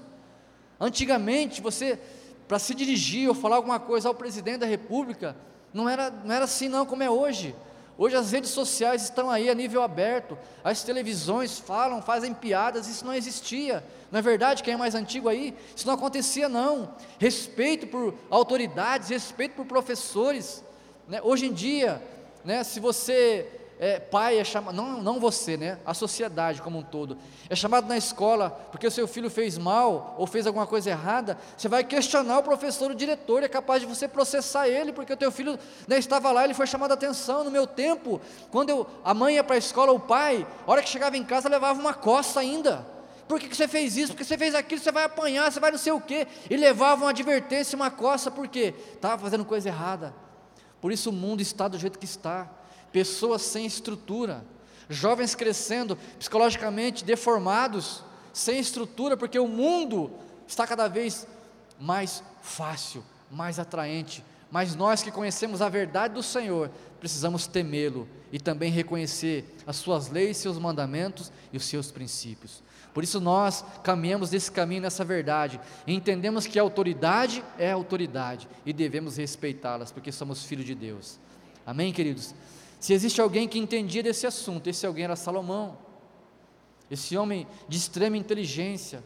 [0.80, 2.00] Antigamente, você,
[2.48, 5.36] para se dirigir ou falar alguma coisa ao presidente da república,
[5.74, 7.54] não era, não era assim não como é hoje.
[7.98, 13.06] Hoje as redes sociais estão aí a nível aberto, as televisões falam, fazem piadas, isso
[13.06, 13.84] não existia.
[14.12, 14.64] Não é verdade?
[14.64, 15.56] Quem é mais antigo aí?
[15.74, 16.94] Isso não acontecia, não.
[17.18, 20.64] Respeito por autoridades, respeito por professores.
[21.08, 21.22] Né?
[21.24, 22.02] Hoje em dia,
[22.44, 25.78] né, se você é, pai é chamado, não, não você, né?
[25.86, 27.18] A sociedade como um todo.
[27.50, 31.38] É chamado na escola porque o seu filho fez mal ou fez alguma coisa errada,
[31.58, 35.18] você vai questionar o professor, o diretor, é capaz de você processar ele, porque o
[35.18, 37.44] teu filho né, estava lá, ele foi chamado a atenção.
[37.44, 40.82] No meu tempo, quando eu, a mãe ia para a escola, o pai, a hora
[40.82, 42.86] que chegava em casa, levava uma coça ainda.
[43.28, 44.14] Por que, que você fez isso?
[44.14, 46.28] Porque você fez aquilo, você vai apanhar, você vai não sei o quê.
[46.50, 48.74] E levava uma advertência, uma coça, por quê?
[48.94, 50.14] Estava fazendo coisa errada.
[50.80, 52.50] Por isso o mundo está do jeito que está
[52.96, 54.46] pessoas sem estrutura,
[54.90, 60.14] jovens crescendo psicologicamente deformados, sem estrutura, porque o mundo
[60.48, 61.28] está cada vez
[61.78, 64.24] mais fácil, mais atraente.
[64.50, 70.08] Mas nós que conhecemos a verdade do Senhor, precisamos temê-lo e também reconhecer as suas
[70.08, 72.64] leis, seus mandamentos e os seus princípios.
[72.94, 78.48] Por isso nós caminhamos nesse caminho, nessa verdade, e entendemos que a autoridade é autoridade
[78.66, 81.20] e devemos respeitá-las, porque somos filhos de Deus.
[81.66, 82.34] Amém, queridos?
[82.80, 85.78] Se existe alguém que entendia desse assunto, esse alguém era Salomão,
[86.90, 89.04] esse homem de extrema inteligência,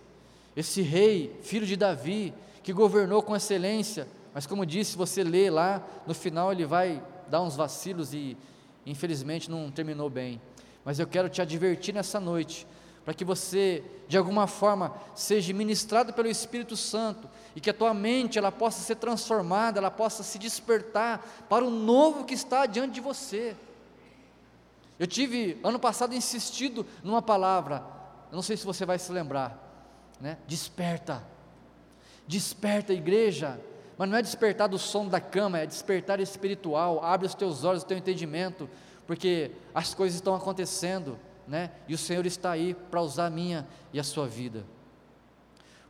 [0.55, 5.85] esse rei, filho de Davi, que governou com excelência, mas como disse, você lê lá,
[6.05, 8.37] no final ele vai dar uns vacilos e
[8.85, 10.41] infelizmente não terminou bem.
[10.83, 12.65] Mas eu quero te advertir nessa noite,
[13.03, 17.93] para que você, de alguma forma, seja ministrado pelo Espírito Santo e que a tua
[17.93, 22.93] mente ela possa ser transformada, ela possa se despertar para o novo que está diante
[22.93, 23.55] de você.
[24.99, 27.83] Eu tive, ano passado, insistido numa palavra,
[28.31, 29.57] eu não sei se você vai se lembrar,
[30.19, 30.37] né?
[30.45, 31.23] Desperta,
[32.27, 33.59] desperta, igreja,
[33.97, 37.83] mas não é despertar do som da cama, é despertar espiritual, abre os teus olhos,
[37.83, 38.69] o teu entendimento,
[39.07, 41.17] porque as coisas estão acontecendo,
[41.49, 41.71] né?
[41.87, 44.63] E o Senhor está aí para usar a minha e a sua vida.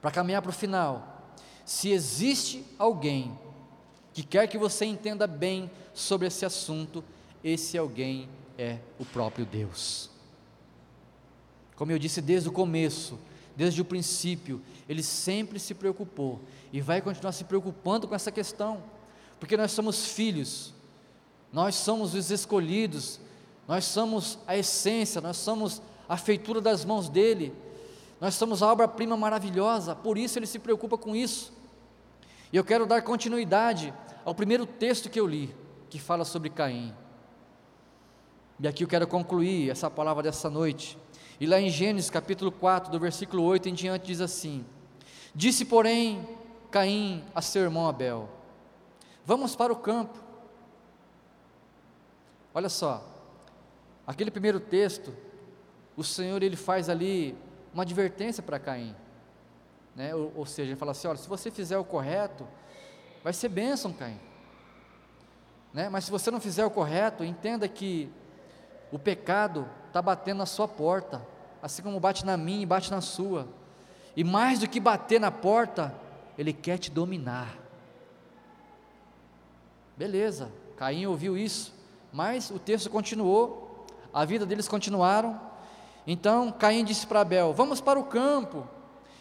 [0.01, 1.33] Para caminhar para o final,
[1.65, 3.37] se existe alguém
[4.13, 7.03] que quer que você entenda bem sobre esse assunto,
[7.43, 10.09] esse alguém é o próprio Deus.
[11.75, 13.19] Como eu disse desde o começo,
[13.55, 16.39] desde o princípio, ele sempre se preocupou
[16.71, 18.81] e vai continuar se preocupando com essa questão,
[19.39, 20.73] porque nós somos filhos,
[21.51, 23.19] nós somos os escolhidos,
[23.69, 27.53] nós somos a essência, nós somos a feitura das mãos dele,
[28.19, 31.53] nós somos a obra-prima maravilhosa, por isso ele se preocupa com isso.
[32.51, 33.93] E eu quero dar continuidade
[34.25, 35.55] ao primeiro texto que eu li,
[35.87, 36.91] que fala sobre Caim.
[38.59, 40.97] E aqui eu quero concluir essa palavra dessa noite.
[41.39, 44.65] E lá em Gênesis capítulo 4, do versículo 8 em diante, diz assim:
[45.35, 46.27] Disse, porém,
[46.71, 48.29] Caim a seu irmão Abel:
[49.23, 50.17] Vamos para o campo.
[52.51, 53.18] Olha só,
[54.09, 55.13] aquele primeiro texto,
[55.95, 57.37] o Senhor ele faz ali
[57.71, 58.95] uma advertência para Caim,
[59.95, 60.15] né?
[60.15, 62.47] ou, ou seja, ele fala assim: olha, se você fizer o correto,
[63.23, 64.19] vai ser bênção, Caim.
[65.71, 65.89] Né?
[65.89, 68.09] Mas se você não fizer o correto, entenda que
[68.91, 71.21] o pecado está batendo na sua porta,
[71.61, 73.47] assim como bate na minha e bate na sua.
[74.15, 75.93] E mais do que bater na porta,
[76.35, 77.55] ele quer te dominar.
[79.95, 81.75] Beleza, Caim ouviu isso,
[82.11, 83.68] mas o texto continuou,
[84.13, 85.39] a vida deles continuaram.
[86.05, 88.67] Então Caim disse para Abel: Vamos para o campo.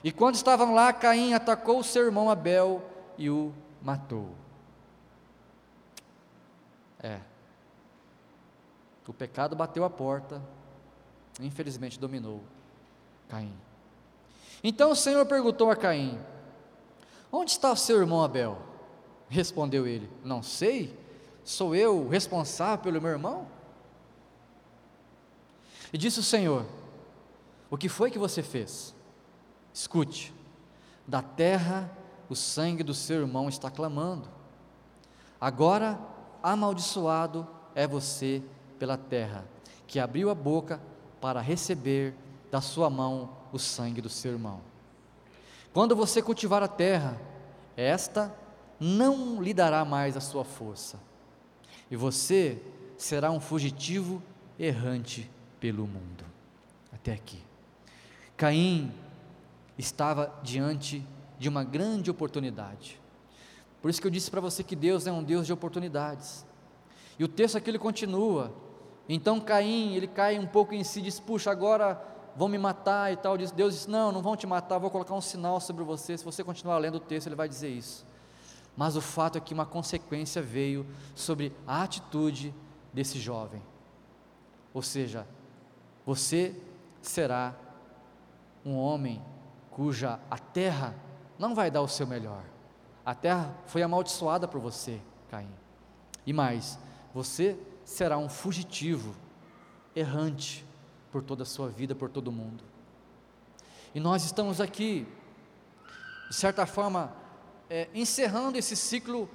[0.03, 2.82] E quando estavam lá, Caim atacou o seu irmão Abel
[3.16, 4.30] e o matou.
[7.01, 7.18] É,
[9.07, 10.43] O pecado bateu a porta,
[11.41, 12.43] infelizmente dominou
[13.28, 13.55] Caim.
[14.62, 16.18] Então o Senhor perguntou a Caim:
[17.30, 18.59] Onde está o seu irmão Abel?
[19.28, 20.99] Respondeu ele: Não sei,
[21.45, 23.57] sou eu responsável pelo meu irmão?
[25.93, 26.66] E disse o Senhor:
[27.70, 28.95] O que foi que você fez?
[29.72, 30.34] Escute,
[31.07, 31.91] da terra
[32.28, 34.28] o sangue do seu irmão está clamando.
[35.41, 35.99] Agora,
[36.43, 38.43] amaldiçoado é você
[38.78, 39.47] pela terra,
[39.86, 40.80] que abriu a boca
[41.20, 42.14] para receber
[42.51, 44.61] da sua mão o sangue do seu irmão.
[45.72, 47.18] Quando você cultivar a terra,
[47.76, 48.34] esta
[48.78, 51.01] não lhe dará mais a sua força,
[51.91, 52.61] e você
[52.97, 54.22] será um fugitivo
[54.59, 55.30] errante
[55.61, 56.24] pelo mundo.
[56.92, 57.42] Até aqui.
[58.36, 58.92] Caim
[59.76, 61.04] estava diante
[61.38, 63.00] de uma grande oportunidade.
[63.80, 66.44] Por isso que eu disse para você que Deus é um Deus de oportunidades.
[67.18, 68.52] E o texto aqui ele continua.
[69.09, 72.02] Então Caim, ele cai um pouco em si diz: Puxa, agora
[72.36, 73.36] vão me matar e tal.
[73.36, 76.16] Deus diz: Não, não vão te matar, vou colocar um sinal sobre você.
[76.16, 78.06] Se você continuar lendo o texto, ele vai dizer isso.
[78.76, 82.54] Mas o fato é que uma consequência veio sobre a atitude
[82.92, 83.61] desse jovem.
[84.72, 85.26] Ou seja,
[86.09, 86.56] você
[87.02, 87.54] será
[88.64, 89.22] um homem
[89.70, 90.94] cuja a terra
[91.38, 92.42] não vai dar o seu melhor.
[93.04, 95.50] A terra foi amaldiçoada por você, Caim.
[96.24, 96.78] E mais,
[97.12, 99.14] você será um fugitivo,
[99.94, 100.64] errante
[101.12, 102.64] por toda a sua vida, por todo o mundo.
[103.94, 105.06] E nós estamos aqui,
[106.30, 107.12] de certa forma,
[107.68, 109.28] é, encerrando esse ciclo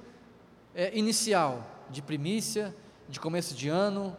[0.74, 2.74] é, inicial de primícia,
[3.08, 4.16] de começo de ano,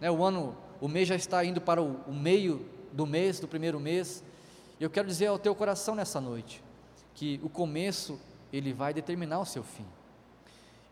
[0.00, 3.48] né, o ano, o mês já está indo para o, o meio do mês, do
[3.48, 4.22] primeiro mês,
[4.80, 6.62] eu quero dizer ao teu coração nessa noite,
[7.14, 8.18] que o começo,
[8.52, 9.86] ele vai determinar o seu fim.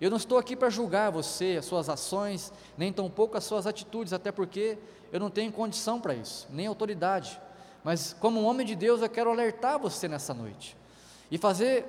[0.00, 4.12] Eu não estou aqui para julgar você, as suas ações, nem tampouco as suas atitudes,
[4.12, 4.78] até porque
[5.12, 7.40] eu não tenho condição para isso, nem autoridade.
[7.82, 10.76] Mas, como um homem de Deus, eu quero alertar você nessa noite
[11.30, 11.84] e fazer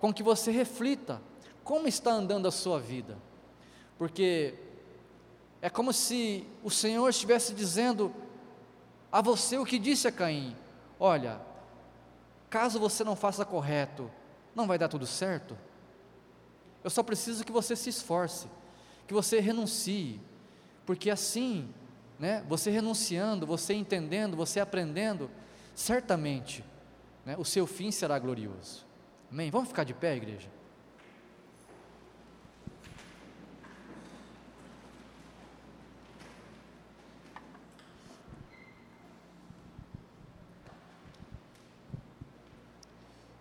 [0.00, 1.20] com que você reflita
[1.64, 3.16] como está andando a sua vida,
[3.96, 4.54] porque
[5.60, 8.14] é como se o Senhor estivesse dizendo
[9.10, 10.56] a você o que disse a Caim:
[10.98, 11.40] Olha,
[12.48, 14.10] caso você não faça correto,
[14.54, 15.56] não vai dar tudo certo.
[16.84, 18.48] Eu só preciso que você se esforce,
[19.06, 20.20] que você renuncie,
[20.86, 21.68] porque assim,
[22.18, 25.30] né, você renunciando, você entendendo, você aprendendo,
[25.74, 26.64] certamente,
[27.24, 28.86] né, o seu fim será glorioso.
[29.30, 29.50] Amém?
[29.50, 30.48] Vamos ficar de pé, igreja?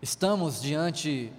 [0.08, 1.34] Estamos diante